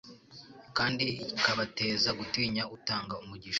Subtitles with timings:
[0.77, 1.05] kandi
[1.35, 3.49] ikabateza gutinya utanga umugisha.